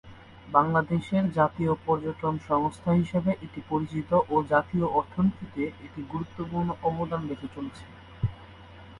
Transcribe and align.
বাংলাদেশের 0.47 1.25
জাতীয় 1.31 1.73
পর্যটন 1.85 2.33
সংস্থা 2.49 2.91
হিসেবে 2.93 3.31
এটি 3.45 3.59
পরিচিত 3.69 4.09
ও 4.29 4.45
জাতীয় 4.49 4.85
অর্থনীতিতে 4.99 5.63
এটি 5.85 6.01
গুরুত্বপূর্ণ 6.11 6.69
অবদান 6.83 7.21
রেখে 7.29 7.47
চলেছে। 7.55 7.85